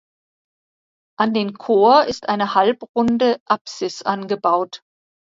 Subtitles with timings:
[1.19, 4.81] An den Chor ist eine halbrunde Apsis angebaut.